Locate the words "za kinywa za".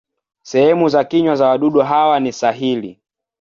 0.89-1.47